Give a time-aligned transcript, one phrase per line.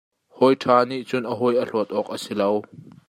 [0.37, 2.49] Hawi ṭha nih cun a hawi a hlawt awk a si lo.